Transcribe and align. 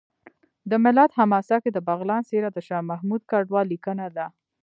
د 0.69 0.71
ملت 0.83 1.09
حماسه 1.17 1.57
کې 1.63 1.69
د 1.73 1.79
بغلان 1.89 2.21
څېره 2.29 2.49
د 2.53 2.57
شاه 2.67 2.87
محمود 2.91 3.21
کډوال 3.31 3.65
لیکنه 3.73 4.05
ده 4.15 4.25